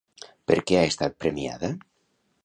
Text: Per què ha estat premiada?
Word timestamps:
Per 0.51 0.55
què 0.69 0.79
ha 0.79 0.87
estat 0.91 1.19
premiada? 1.25 1.71